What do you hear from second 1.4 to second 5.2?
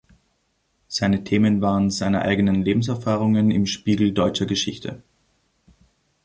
waren seine eigenen Lebenserfahrungen im Spiegel deutscher Geschichte.